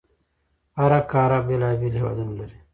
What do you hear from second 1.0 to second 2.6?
قاره بېلابېل هیوادونه لري.